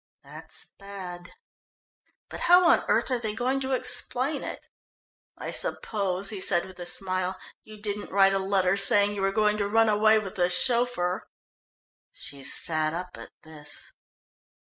[0.23, 1.31] That's bad.
[2.27, 4.67] But how on earth are they going to explain it?
[5.37, 9.21] I suppose," he said with a smile, "you didn't write a letter saying that you
[9.21, 11.27] were going to run away with the chauffeur?"
[12.11, 13.91] She sat up at this.